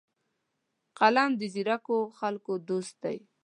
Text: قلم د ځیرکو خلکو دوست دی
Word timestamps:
قلم 0.99 1.29
د 1.39 1.41
ځیرکو 1.53 1.97
خلکو 2.19 2.53
دوست 2.69 2.95
دی 3.03 3.17